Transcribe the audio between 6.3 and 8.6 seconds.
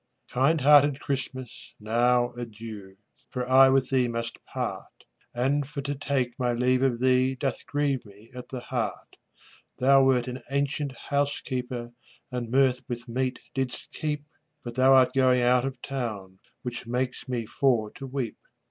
my leave of thee Doth grieve me at